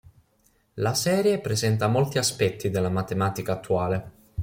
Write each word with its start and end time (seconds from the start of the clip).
La 0.81 0.95
serie 0.95 1.37
presenta 1.39 1.85
molti 1.87 2.17
aspetti 2.17 2.71
della 2.71 2.89
matematica 2.89 3.53
attuale. 3.53 4.11